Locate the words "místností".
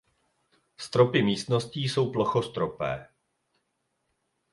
1.23-1.89